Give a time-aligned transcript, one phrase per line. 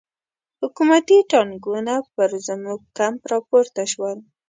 [0.61, 4.17] حکومتي ټانګونه پر زموږ کمپ را پورته شول.